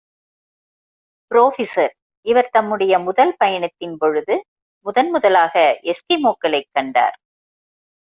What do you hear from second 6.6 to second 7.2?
கண்டார்.